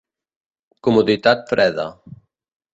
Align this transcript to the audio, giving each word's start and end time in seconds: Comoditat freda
Comoditat 0.87 1.45
freda 1.53 1.87